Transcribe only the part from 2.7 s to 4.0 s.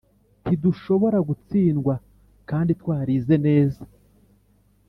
twarize neza